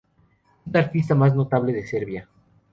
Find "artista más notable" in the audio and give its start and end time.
0.79-1.73